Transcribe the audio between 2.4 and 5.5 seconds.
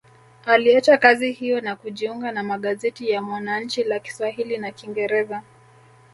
magazeti ya Mwananchi la Kiswahili na kingereza